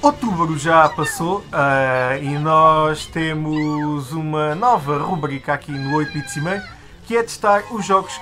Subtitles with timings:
[0.00, 6.40] Outubro já passou uh, e nós temos uma nova rubrica aqui no 8 bits e
[6.40, 6.62] meio
[7.04, 8.12] que é testar os jogos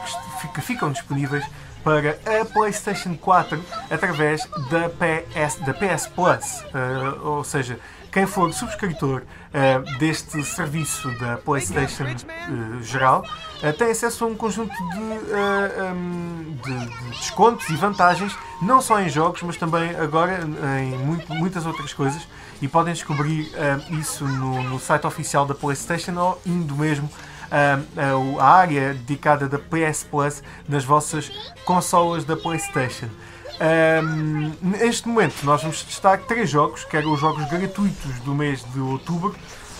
[0.54, 1.44] que ficam disponíveis
[1.84, 6.62] para a PlayStation 4 através da PS, da PS Plus.
[6.72, 7.78] Uh, ou seja,
[8.16, 13.22] quem for subscritor uh, deste serviço da PlayStation uh, geral
[13.76, 19.08] tem acesso a um conjunto de, um, de, de, descontos e vantagens, não só em
[19.10, 20.40] jogos, mas também agora
[20.80, 22.28] em muito, muitas outras coisas.
[22.60, 23.50] E podem descobrir
[23.98, 27.08] isso no, no site oficial da PlayStation ou indo mesmo
[28.38, 31.32] a área dedicada da PS Plus nas vossas
[31.64, 33.08] consolas da PlayStation.
[33.58, 38.64] Um, neste momento nós vamos testar três jogos, que eram os jogos gratuitos do mês
[38.72, 39.34] de outubro.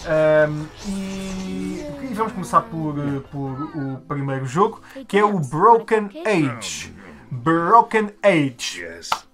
[0.06, 2.94] Um, e, e, vamos começar por,
[3.30, 6.94] por o primeiro jogo, que é o Broken Age.
[7.30, 8.86] Broken Age.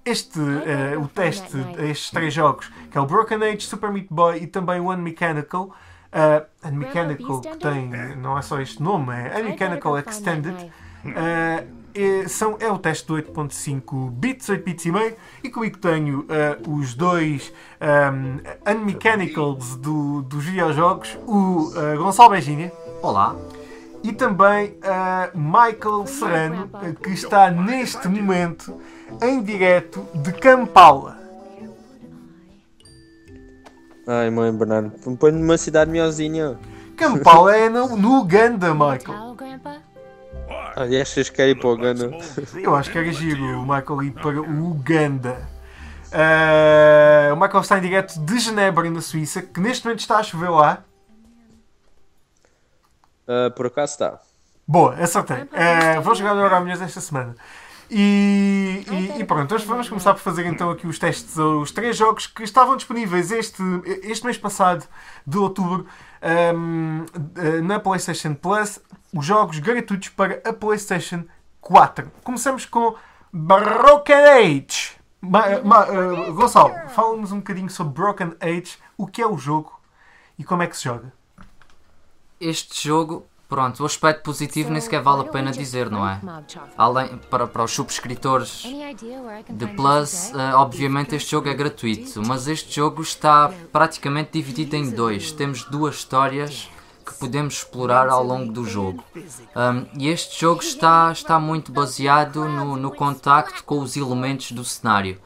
[0.05, 4.43] Este, uh, o teste destes três jogos, que é o Broken Age, Super Meat Boy
[4.43, 5.73] e também o Unmechanical,
[6.13, 10.71] Uh, Unmechanical, que tem, não é só este nome, é Unmechanical Extended.
[11.07, 15.79] Uh, é, são, é o teste de 8.5 bits, 8 bits e meio, e comigo
[15.79, 22.73] tenho uh, os dois um, Unmechanicals do, dos videojogos, o uh, Gonçalo Beijinha.
[23.03, 23.37] Olá.
[24.03, 26.71] E também uh, Michael Serrano,
[27.03, 28.81] que está neste momento
[29.23, 31.19] em direto de Kampala.
[34.07, 36.59] Ai, mãe Bernardo, põe numa cidade melhorzinha.
[36.97, 39.37] Kampala é no, no Uganda, Michael.
[40.75, 42.11] Ah, e achas que quer ir para o Uganda?
[42.55, 45.49] Eu acho que era giro o Michael ir para o Uganda.
[46.13, 50.23] Uh, o Michael está em direto de Genebra, na Suíça, que neste momento está a
[50.23, 50.85] chover lá.
[53.27, 54.21] Uh, por acaso está.
[54.67, 55.43] Boa, acertei.
[55.43, 57.35] Uh, vou jogar no Euromilhões esta semana.
[57.91, 61.95] E, e, e, pronto, hoje vamos começar por fazer então aqui os testes, os três
[61.95, 63.63] jogos que estavam disponíveis este,
[64.03, 64.87] este mês passado
[65.27, 65.87] de outubro
[66.55, 67.05] um,
[67.63, 68.81] na PlayStation Plus,
[69.13, 71.25] os jogos gratuitos para a PlayStation
[71.61, 72.11] 4.
[72.25, 72.95] Começamos com
[73.33, 74.93] Broken Age.
[75.21, 79.79] Ma, ma, uh, Gonçalo, fala-nos um bocadinho sobre Broken Age, o que é o jogo
[80.39, 81.13] e como é que se joga.
[82.41, 86.19] Este jogo Pronto, o aspecto positivo nem sequer vale a pena dizer, não é?
[86.75, 88.63] Além, para, para os subscritores
[89.51, 94.89] de Plus, uh, obviamente este jogo é gratuito, mas este jogo está praticamente dividido em
[94.89, 95.33] dois.
[95.33, 96.71] Temos duas histórias
[97.23, 99.05] podemos explorar ao longo do jogo.
[99.15, 104.65] Um, e este jogo está, está muito baseado no, no contacto com os elementos do
[104.65, 105.21] cenário.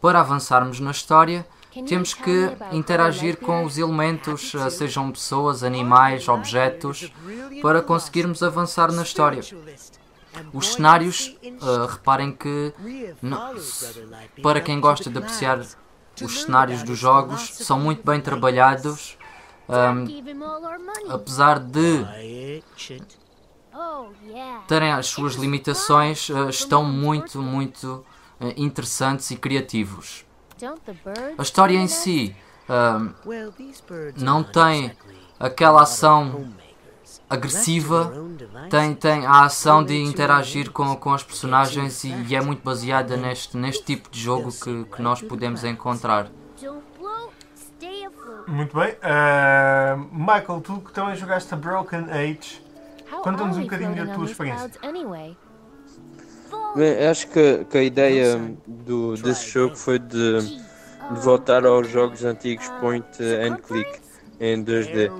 [0.00, 1.46] Para avançarmos na história,
[1.86, 7.12] temos que interagir com os elementos, eh, sejam pessoas, animais, objetos,
[7.60, 9.42] para conseguirmos avançar na história.
[10.54, 12.72] Os cenários, uh, reparem que,
[13.20, 13.54] não,
[14.42, 15.60] para quem gosta de apreciar
[16.22, 19.18] os cenários dos jogos, são muito bem trabalhados,
[19.68, 22.04] um, apesar de
[24.66, 28.04] terem as suas limitações, uh, estão muito, muito
[28.40, 30.24] uh, interessantes e criativos.
[31.36, 32.36] A história em si
[34.16, 34.92] não tem
[35.38, 36.52] aquela ação
[37.28, 38.12] agressiva,
[38.68, 43.16] tem, tem a ação de interagir com, com os personagens e, e é muito baseada
[43.16, 46.30] neste, neste tipo de jogo que, que nós podemos encontrar.
[48.46, 48.92] Muito bem.
[48.92, 52.62] Uh, Michael, tu que também jogaste a Broken Age,
[53.22, 54.70] conta-nos um bocadinho da tua experiência.
[56.76, 62.24] Bem, acho que, que a ideia do, desse jogo foi de, de voltar aos jogos
[62.24, 64.00] antigos point and click
[64.40, 65.10] em 2D.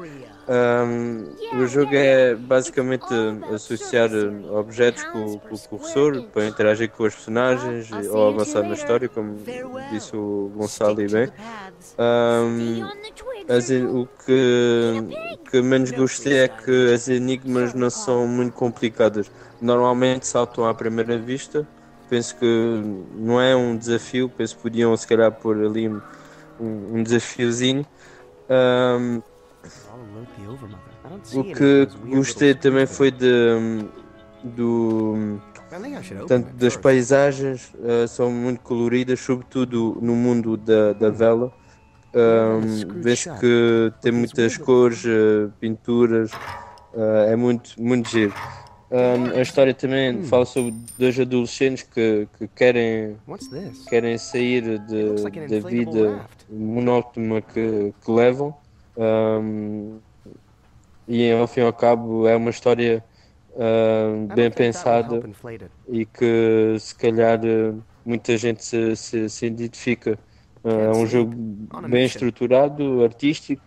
[0.48, 3.06] Um, o jogo é basicamente
[3.54, 4.10] associar
[4.50, 9.38] objetos com, com, o cursor para interagir com os personagens ou avançar na história, como
[9.92, 11.28] disse o Gonçalo e bem.
[11.96, 12.84] Um,
[13.48, 19.30] as, o que, que menos gostei é que as enigmas não são muito complicadas.
[19.60, 21.66] Normalmente saltam à primeira vista.
[22.10, 22.82] Penso que
[23.14, 26.00] não é um desafio, penso que podiam se calhar pôr ali um,
[26.60, 27.86] um desafiozinho.
[28.50, 29.22] Um,
[31.34, 33.86] o que gostei também foi de,
[34.42, 35.40] do,
[36.26, 41.52] tanto das paisagens, uh, são muito coloridas, sobretudo no mundo da, da vela.
[42.14, 46.30] Um, vejo que tem muitas cores, uh, pinturas,
[46.92, 48.34] uh, é muito, muito giro.
[48.90, 50.24] Um, a história também hum.
[50.24, 53.16] fala sobre dois adolescentes que, que querem,
[53.88, 55.14] querem sair de,
[55.48, 58.54] da vida monótona que, que levam.
[58.94, 59.98] Um,
[61.12, 63.04] e ao fim e ao cabo é uma história
[63.50, 65.22] uh, bem pensada
[65.88, 67.38] e que se calhar
[68.04, 70.18] muita gente se, se, se identifica
[70.64, 71.34] É um jogo
[71.88, 73.62] bem estruturado, artístico,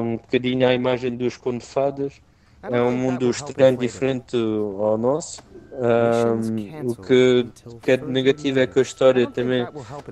[0.00, 2.20] um bocadinho à imagem dos Conde Fadas.
[2.62, 5.42] É um mundo estranho, diferente ao nosso.
[5.72, 7.46] Um, o que,
[7.82, 9.66] que é negativo é que a história também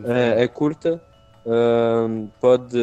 [0.05, 1.01] é, é curta.
[1.45, 2.79] Um, pode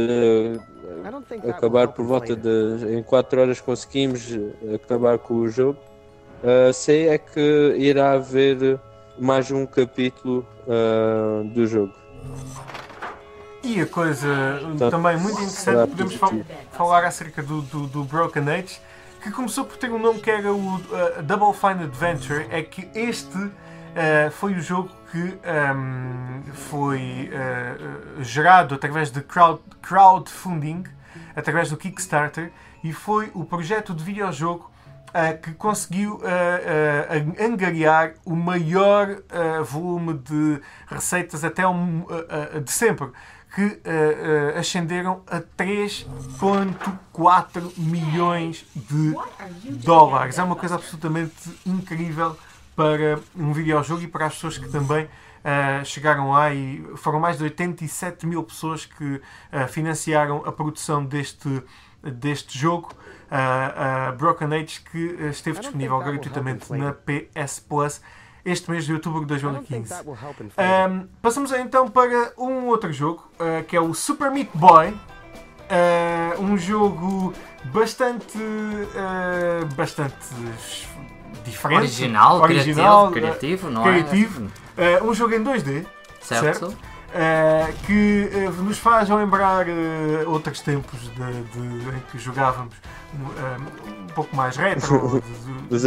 [1.50, 2.98] acabar por volta de.
[2.98, 4.28] Em 4 horas conseguimos
[4.76, 5.80] acabar com o jogo.
[6.44, 8.80] Uh, sei é que irá haver
[9.18, 11.94] mais um capítulo uh, do jogo.
[13.64, 16.32] E a coisa então, também muito interessante, podemos fal
[16.72, 18.80] falar acerca do, do, do, Broken Age,
[19.22, 22.90] que começou por ter um nome que era o uh, Double Fine Adventure, é que
[22.96, 23.52] este
[23.90, 30.86] uh, foi o jogo que um, ehm, foi uh, gerado através de crowd, crowdfunding,
[31.36, 32.52] através do Kickstarter,
[32.84, 34.72] e foi o projeto de videojogo
[35.10, 36.22] uh, que conseguiu
[37.40, 39.22] angariar o maior
[39.64, 42.06] volume de receitas até um,
[42.64, 43.10] de sempre,
[43.54, 43.82] que
[44.58, 49.16] ascenderam a 3,4 milhões de
[49.84, 50.38] dólares.
[50.38, 51.34] É uma coisa absolutamente
[51.66, 52.38] incrível
[52.80, 55.10] para um videojogo e para as pessoas que também
[55.40, 61.06] Uh, chegaram lá e foram mais de 87 mil pessoas que uh, financiaram a produção
[61.06, 61.64] deste,
[62.04, 62.92] deste jogo
[63.32, 64.98] uh, Broken Age, que
[65.30, 68.02] esteve disponível gratuitamente na PS Plus
[68.44, 69.94] este mês de outubro de 2015.
[70.04, 74.90] Um, passamos então para um outro jogo, uh, que é o Super Meat Boy.
[74.90, 77.34] Uh, um jogo
[77.72, 80.36] bastante, uh, bastante
[81.44, 81.80] diferente.
[81.80, 84.48] Original, original criativo, criativo, não criativo.
[84.78, 85.04] é?
[85.04, 85.86] um jogo em 2D,
[86.22, 86.60] certo?
[86.60, 86.78] certo?
[87.10, 92.76] Uh, que uh, nos faz lembrar uh, outros tempos de, de, em que jogávamos
[93.16, 95.20] um, pouco mais retro.
[95.68, 95.82] dos,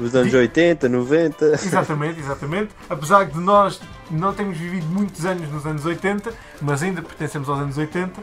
[0.00, 0.36] dos anos de...
[0.36, 1.44] 80, 90.
[1.44, 2.70] Exatamente, exatamente.
[2.88, 6.32] Apesar de nós não termos vivido muitos anos nos anos 80,
[6.62, 8.22] mas ainda pertencemos aos anos 80.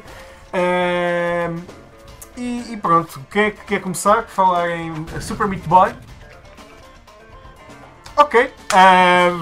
[2.35, 4.23] E, e, pronto, quem é que quer começar?
[4.23, 4.91] Falar em
[5.21, 5.93] Super Meat Boy.
[8.23, 8.49] Ok,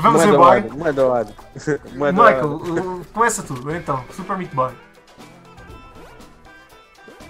[0.02, 0.62] vamos Moeda embora.
[0.74, 1.34] Moeda lado.
[1.94, 4.74] Michael, começa tu, então, Super Meat Boy.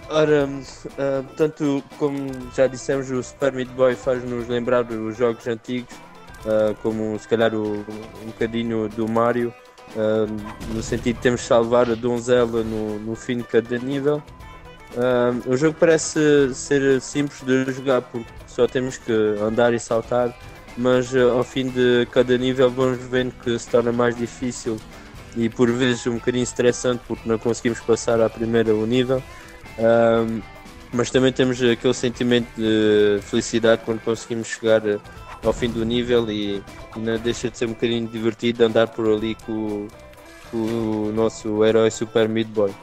[0.09, 5.93] Ora, uh, portanto, como já dissemos, o Super Meat Boy faz-nos lembrar os jogos antigos,
[6.45, 9.53] uh, como se calhar o, um bocadinho do Mario,
[9.95, 14.23] uh, no sentido de temos de salvar a donzela no, no fim de cada nível.
[15.45, 19.11] o jogo parece ser simples de jogar porque só temos que
[19.41, 20.33] andar e saltar
[20.77, 24.77] mas uh, ao fim de cada nível vamos vendo que se torna mais difícil
[25.35, 29.21] e por vezes um bocadinho estressante porque não conseguimos passar à primeira o nível.
[29.79, 30.41] Um,
[30.93, 34.99] mas também temos aquele sentimento de felicidade quando conseguimos chegar eh,
[35.41, 36.61] ao fim do nível e,
[36.95, 39.87] e não deixa de ser um bocadinho divertido andar por ali com,
[40.51, 42.73] com o nosso herói Super Meat Boy.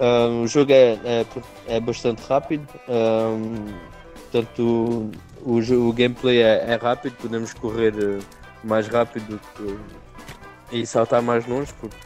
[0.00, 1.26] Um, o jogo é, é,
[1.66, 3.74] é bastante rápido, um,
[4.32, 5.10] tanto
[5.42, 8.18] o, o gameplay é, é, rápido, podemos correr eh,
[8.64, 9.78] mais rápido que,
[10.72, 11.96] e saltar mais longe, porque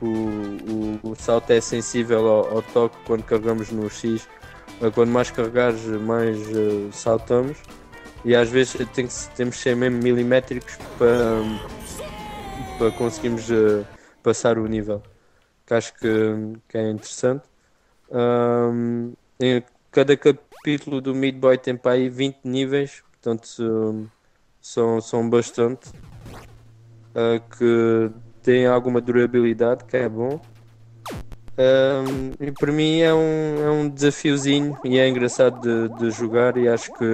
[0.00, 4.28] o, o, o salto é sensível ao, ao, toque quando carregamos no X.
[4.94, 7.56] Quando mais carregares, mais uh, saltamos.
[8.24, 11.38] E às vezes tem que, temos que ser mesmo milimétricos para,
[12.78, 13.86] para conseguirmos uh,
[14.22, 15.00] passar o nível.
[15.64, 17.44] Que acho que, que é interessante.
[18.10, 19.12] Um,
[19.92, 24.10] cada capítulo do Mid Boy tem para aí 20 níveis, portanto
[24.60, 25.90] são, são bastante.
[27.10, 28.10] Uh, que
[28.42, 30.40] tem alguma durabilidade, que é bom.
[31.58, 36.56] Um, e para mim é um, é um desafiozinho e é engraçado de, de jogar
[36.56, 37.04] e acho que,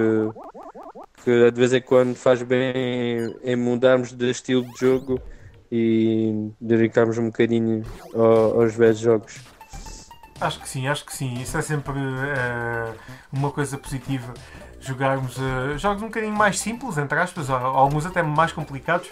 [1.25, 5.19] que de vez em quando faz bem em, em mudarmos de estilo de jogo
[5.69, 7.83] e dedicarmos um bocadinho
[8.13, 9.41] ao, aos velhos jogos.
[10.41, 11.33] Acho que sim, acho que sim.
[11.41, 12.95] Isso é sempre uh,
[13.31, 14.33] uma coisa positiva.
[14.79, 19.09] Jogarmos uh, jogos um bocadinho mais simples, entre aspas, alguns até mais complicados.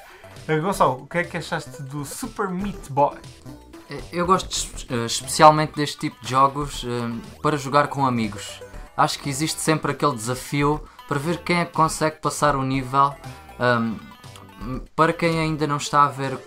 [0.48, 3.18] Uh, Gonçalo, o que é que achaste do Super Meat Boy?
[4.12, 4.50] Eu gosto
[5.06, 6.86] especialmente deste tipo de jogos
[7.42, 8.62] para jogar com amigos.
[8.98, 13.16] Acho que existe sempre aquele desafio para ver quem é que consegue passar o nível.
[13.58, 13.98] Um,
[14.94, 16.38] para quem ainda não está a ver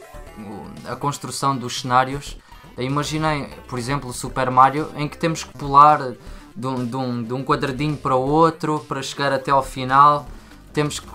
[0.87, 2.37] a construção dos cenários,
[2.83, 6.13] Imaginem, por exemplo, o Super Mario, em que temos que pular
[6.57, 10.27] de um, de, um, de um quadradinho para outro para chegar até ao final.
[10.73, 11.09] Temos que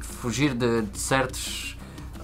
[0.00, 1.76] fugir de, de certos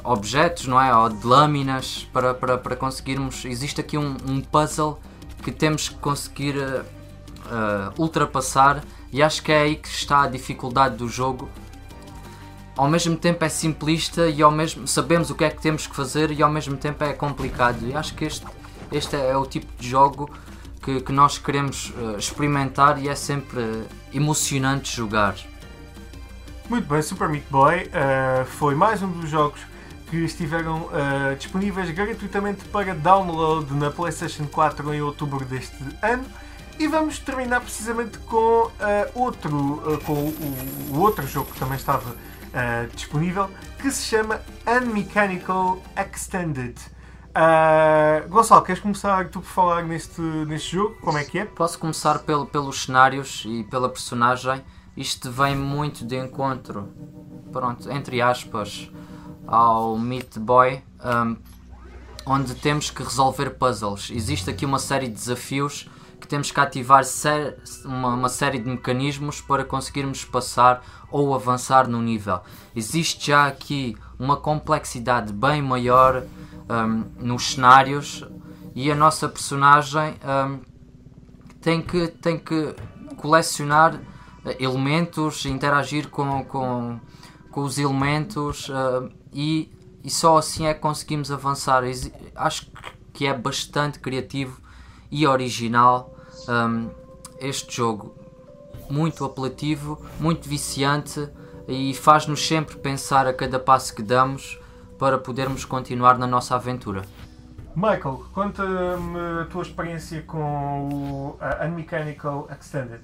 [0.02, 0.94] objetos, não é?
[0.94, 3.44] Ou de lâminas para, para, para conseguirmos.
[3.44, 5.00] Existe aqui um, um puzzle
[5.42, 6.82] que temos que conseguir uh,
[7.98, 8.82] ultrapassar,
[9.12, 11.48] e acho que é aí que está a dificuldade do jogo.
[12.76, 15.94] Ao mesmo tempo é simplista e ao mesmo sabemos o que é que temos que
[15.94, 17.86] fazer e ao mesmo tempo é complicado.
[17.86, 18.44] E acho que este
[18.92, 20.30] este é, o tipo de jogo
[20.82, 25.34] que, que nós queremos uh, experimentar e é sempre emocionante jogar.
[26.68, 29.60] Muito bem, Super Meat Boy uh, foi mais um dos jogos
[30.10, 36.24] que estiveram uh, disponíveis gratuitamente para download na PlayStation 4 em outubro deste ano.
[36.78, 38.70] E vamos terminar precisamente com uh,
[39.14, 43.48] outro, uh, com o, o, outro jogo que também estava uh, disponível,
[43.78, 46.74] que se chama Unmechanical Extended.
[48.28, 50.94] Gonçalo, queres começar tu por falar neste, neste jogo?
[51.00, 51.44] Como é que é?
[51.44, 54.62] Posso começar pelo, pelos cenários e pela personagem.
[54.96, 56.88] Isto vem muito de encontro,
[57.50, 58.88] pronto, entre aspas,
[59.46, 61.36] ao Meat Boy, um,
[62.24, 64.10] onde temos que resolver puzzles.
[64.12, 65.90] Existe aqui uma série de desafios
[66.25, 67.02] que temos que ativar
[67.85, 72.40] uma, uma, série de mecanismos para conseguirmos passar ou avançar no nível.
[72.75, 76.25] Existe já aqui uma complexidade bem maior
[76.71, 78.26] um, nos cenários
[78.75, 80.61] e a nossa personagem um,
[81.61, 82.75] tem, que, tem que
[83.19, 84.00] colecionar
[84.47, 86.99] eh, elementos, interagir com, com,
[87.50, 89.71] com os elementos uh, e,
[90.02, 91.83] e só assim é que conseguimos avançar.
[92.35, 92.66] Acho
[93.12, 94.59] que é bastante criativo
[95.11, 96.13] e original
[96.48, 96.90] um,
[97.38, 98.14] este jogo
[98.90, 101.28] muito apelativo, muito viciante
[101.66, 104.58] e faz-nos sempre pensar a cada passo que damos
[104.98, 107.02] para podermos continuar na nossa aventura.
[107.74, 113.00] Michael, conta-me a tua experiência com o uh, Unmechanical Extended.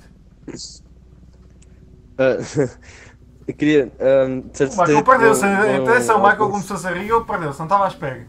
[2.16, 2.70] Uh,
[3.48, 3.92] eu queria.
[3.98, 5.44] Um, o Michael perdeu-se.
[5.44, 8.26] Atenção, o Michael começou-se a rir, ele perdeu-se, não estava à espera.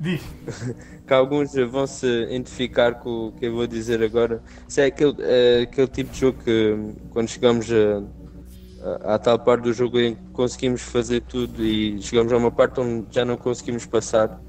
[0.00, 0.22] Diz.
[1.06, 4.42] que alguns vão se identificar com o que eu vou dizer agora.
[4.66, 6.76] Se é aquele, é aquele tipo de jogo que
[7.10, 8.02] quando chegamos a,
[9.04, 12.50] a, à tal parte do jogo em que conseguimos fazer tudo e chegamos a uma
[12.50, 14.40] parte onde já não conseguimos passar.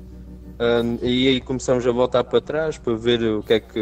[0.57, 3.79] Um, e aí começamos a voltar para trás para ver o que é que,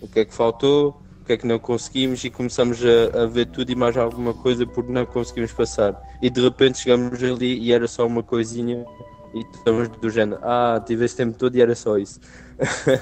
[0.00, 3.26] o que, é que faltou, o que é que não conseguimos e começamos a, a
[3.26, 6.00] ver tudo e mais alguma coisa porque não conseguimos passar.
[6.22, 8.86] E de repente chegamos ali e era só uma coisinha
[9.34, 12.20] e estamos do género, ah, tive esse tempo todo e era só isso.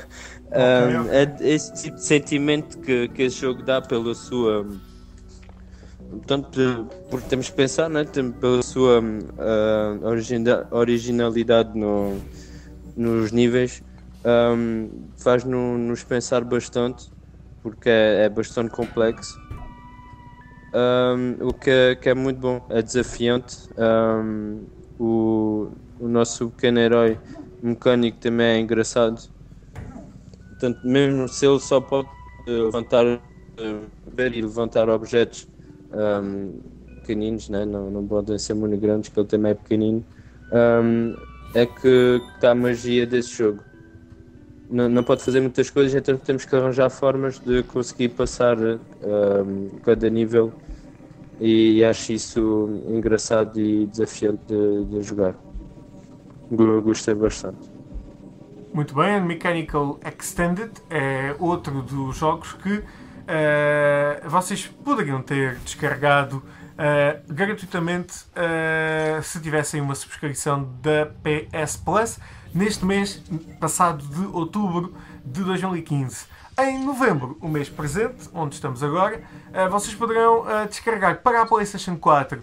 [0.52, 4.66] um, é esse tipo de sentimento que, que esse jogo dá pela sua.
[6.26, 8.04] Tanto porque temos que pensar, né?
[8.40, 12.18] pela sua uh, originalidade no,
[12.96, 13.82] nos níveis,
[14.24, 17.10] um, faz-nos pensar bastante,
[17.62, 19.38] porque é, é bastante complexo.
[20.74, 23.68] Um, o que é, que é, muito bom, é desafiante.
[24.98, 27.18] O, o nosso pequeno herói
[27.62, 29.28] mecânico também é engraçado.
[30.50, 32.08] Portanto, mesmo se ele só pode
[32.46, 33.04] levantar,
[34.06, 35.48] ver e levantar objetos
[35.92, 36.60] um,
[37.00, 37.64] pequeninos, né?
[37.64, 40.04] não, não podem ser muito grandes, que ele também é pequenino,
[40.52, 41.14] um,
[41.54, 43.62] é que está a magia desse jogo.
[44.70, 49.70] Não, não pode fazer muitas coisas, então temos que arranjar formas de conseguir passar um,
[49.82, 50.52] cada nível
[51.40, 55.34] e acho isso engraçado e desafiante de, de jogar
[56.50, 57.78] gostei bastante.
[58.72, 62.74] Muito bem, Mechanical Extended é outro dos jogos que
[63.28, 72.18] uh, vocês poderiam ter descarregado uh, gratuitamente uh, se tivessem uma subscrição da PS Plus
[72.54, 73.22] neste mês
[73.58, 76.26] passado de outubro de 2015.
[76.60, 79.22] Em novembro, o mês presente, onde estamos agora,
[79.70, 82.42] vocês poderão descarregar para a PlayStation 4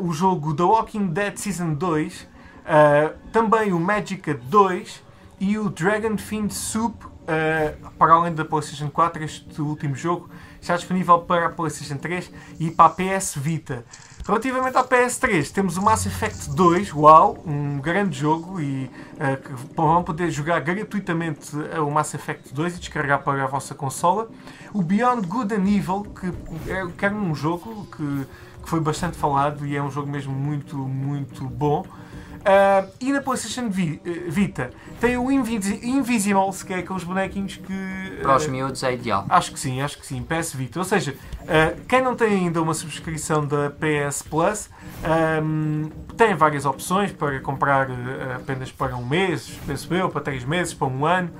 [0.00, 2.26] o jogo The Walking Dead Season 2
[2.68, 5.02] Uh, também o Magica 2
[5.40, 10.28] e o Dragon Fiend Soup, uh, para além da PlayStation 4, este último jogo
[10.60, 13.86] está disponível para a PlayStation 3 e para a PS Vita.
[14.26, 18.84] Relativamente à PS3, temos o Mass Effect 2, uau, um grande jogo e
[19.14, 24.28] uh, vão poder jogar gratuitamente o Mass Effect 2 e descarregar para a vossa consola.
[24.74, 26.26] O Beyond Good and Evil, que
[26.70, 28.26] é, que é um jogo que,
[28.62, 31.86] que foi bastante falado e é um jogo mesmo muito, muito bom.
[32.38, 37.72] Uh, e na PlayStation eh, Vita tem o Invis Invisibles, que é aqueles bonequinhos que.
[37.72, 39.26] Uh, Para os miúdos é ideal.
[39.28, 40.22] Acho que sim, acho que sim.
[40.22, 40.78] PS Vita.
[40.78, 44.70] Ou seja, uh, quem não tem ainda uma subscrição da PS Plus
[45.42, 47.88] um, tem várias opções para comprar
[48.34, 51.30] apenas para um mês, penso eu, para três meses, para um ano.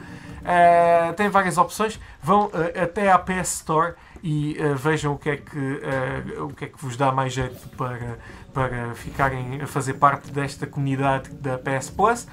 [0.40, 1.98] Uh, tem várias opções.
[2.22, 2.50] Vão
[2.80, 6.68] até à PS Store e uh, vejam o que, é que, uh, o que é
[6.68, 8.18] que vos dá mais jeito para,
[8.52, 12.26] para ficarem a fazer parte desta comunidade da PS Plus.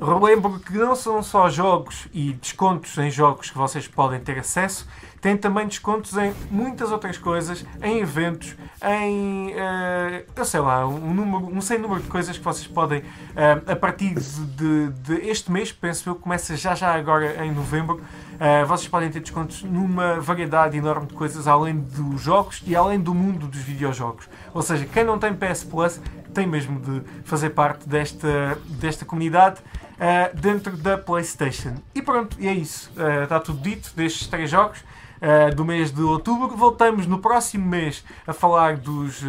[0.00, 4.86] Relembro que não são só jogos e descontos em jogos que vocês podem ter acesso,
[5.20, 11.12] tem também descontos em muitas outras coisas, em eventos, em uh, eu sei lá, um,
[11.12, 15.50] número, um sem número de coisas que vocês podem, uh, a partir de, de, este
[15.50, 18.00] mês, penso eu, começa já já agora em novembro,
[18.38, 23.00] uh, vocês podem ter descontos numa variedade enorme de coisas, além dos jogos e além
[23.00, 24.28] do mundo dos videojogos.
[24.54, 26.00] Ou seja, quem não tem PS Plus
[26.32, 29.60] tem mesmo de fazer parte desta, desta comunidade.
[29.98, 31.74] Uh, dentro da PlayStation.
[31.92, 32.88] E pronto, e é isso.
[32.96, 34.78] Uh, está tudo dito destes três jogos.
[35.20, 36.56] Uh, do mês de outubro.
[36.56, 39.20] Voltamos no próximo mês a falar dos.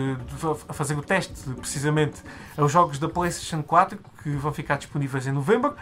[0.67, 2.21] A fazer o teste precisamente
[2.55, 5.75] aos jogos da PlayStation 4 que vão ficar disponíveis em novembro.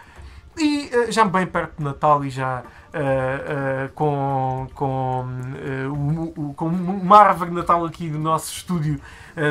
[0.58, 2.64] E uh, já bem perto de Natal e já
[3.94, 5.24] com, com,
[5.92, 9.00] o, o, com uma árvore de Natal aqui no nosso estúdio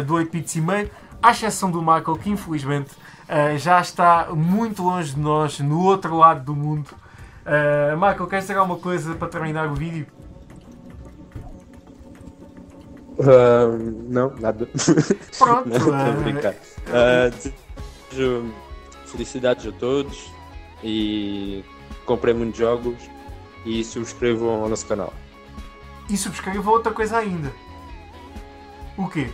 [0.04, 0.90] do 8 bits e meio,
[1.22, 2.90] à exceção do Michael, que infelizmente
[3.58, 6.90] já está muito longe de nós, no outro lado do mundo.
[7.94, 10.08] Michael, queres dizer alguma coisa para terminar o vídeo?
[13.18, 14.68] Uh, não, nada.
[15.38, 15.68] Pronto.
[15.72, 16.50] não.
[16.86, 17.30] Uh,
[18.10, 18.52] desejo
[19.06, 20.30] felicidades a todos
[20.82, 21.64] e
[22.04, 22.96] comprem muitos jogos
[23.64, 25.12] e subscrevam ao nosso canal.
[26.08, 27.52] E subscrevam outra coisa ainda.
[28.96, 29.28] O quê?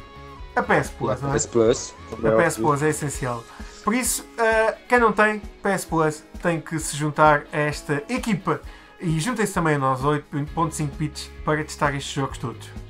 [0.56, 1.36] A PS Plus, a não é?
[1.36, 1.94] PS Plus.
[2.12, 3.44] A PS Plus é essencial.
[3.84, 8.60] Por isso, uh, quem não tem PS Plus tem que se juntar a esta equipa
[9.00, 12.81] e juntem-se também a nós, 8.5 bits, para testar estes jogos todos.